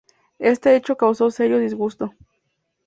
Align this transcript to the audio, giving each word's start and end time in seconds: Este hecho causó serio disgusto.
Este 0.39 0.75
hecho 0.75 0.97
causó 0.97 1.29
serio 1.29 1.59
disgusto. 1.59 2.15